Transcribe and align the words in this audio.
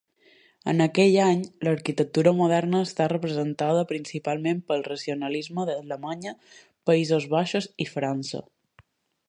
En 0.71 0.83
aquell 0.85 1.17
any 1.25 1.43
l'arquitectura 1.67 2.33
moderna 2.39 2.79
està 2.87 3.07
representada 3.13 3.85
principalment 3.93 4.63
pel 4.71 4.83
racionalisme 4.89 5.67
d'Alemanya, 5.71 6.37
Països 6.91 7.29
Baixos 7.37 7.69
i 7.87 7.91
França. 7.95 8.43